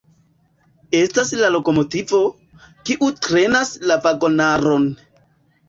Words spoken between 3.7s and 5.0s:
la vagonaron.